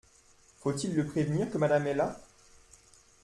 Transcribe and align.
Faut-il 0.61 0.95
le 0.95 1.05
prévenir 1.05 1.51
que 1.51 1.59
Madame 1.59 1.85
est 1.85 1.93
là? 1.93 2.19